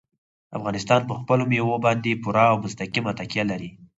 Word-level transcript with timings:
افغانستان 0.57 1.01
په 1.09 1.13
خپلو 1.19 1.43
مېوو 1.51 1.77
باندې 1.85 2.19
پوره 2.23 2.43
او 2.51 2.57
مستقیمه 2.63 3.11
تکیه 3.19 3.43
لري. 3.51 3.69